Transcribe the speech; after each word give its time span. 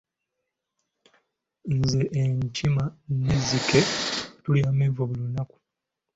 Nze, 1.77 2.01
enkima 2.21 2.83
n'ezzike 3.21 3.79
tulya 4.41 4.65
amenvu 4.71 5.01
buli 5.07 5.21
lunaku. 5.23 5.57